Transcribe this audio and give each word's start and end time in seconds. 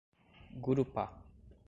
Gurupá 0.63 1.05